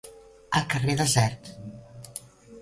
El 0.59 0.63
carrer 0.71 0.95
desert. 1.01 1.53